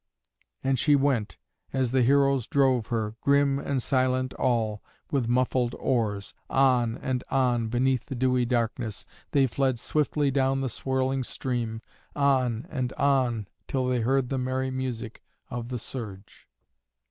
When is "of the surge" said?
15.51-16.47